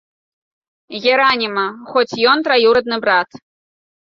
Гераніма, 1.03 1.67
хоць 1.93 2.19
ён 2.33 2.37
траюрадны 2.49 2.97
брат! 3.05 3.29